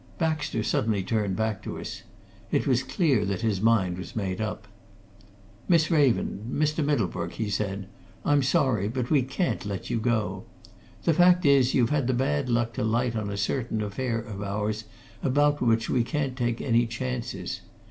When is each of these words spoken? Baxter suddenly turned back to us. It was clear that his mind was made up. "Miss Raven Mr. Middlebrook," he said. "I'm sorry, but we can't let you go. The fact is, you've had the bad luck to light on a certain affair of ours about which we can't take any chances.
Baxter 0.17 0.63
suddenly 0.63 1.03
turned 1.03 1.35
back 1.35 1.61
to 1.61 1.77
us. 1.77 2.01
It 2.49 2.65
was 2.65 2.81
clear 2.81 3.23
that 3.23 3.41
his 3.41 3.61
mind 3.61 3.99
was 3.99 4.15
made 4.15 4.41
up. 4.41 4.67
"Miss 5.69 5.91
Raven 5.91 6.49
Mr. 6.51 6.83
Middlebrook," 6.83 7.33
he 7.33 7.51
said. 7.51 7.87
"I'm 8.25 8.41
sorry, 8.41 8.87
but 8.87 9.11
we 9.11 9.21
can't 9.21 9.63
let 9.63 9.91
you 9.91 9.99
go. 9.99 10.45
The 11.03 11.13
fact 11.13 11.45
is, 11.45 11.75
you've 11.75 11.91
had 11.91 12.07
the 12.07 12.15
bad 12.15 12.49
luck 12.49 12.73
to 12.73 12.83
light 12.83 13.15
on 13.15 13.29
a 13.29 13.37
certain 13.37 13.79
affair 13.83 14.17
of 14.17 14.41
ours 14.41 14.85
about 15.21 15.61
which 15.61 15.87
we 15.87 16.03
can't 16.03 16.35
take 16.35 16.61
any 16.61 16.87
chances. 16.87 17.61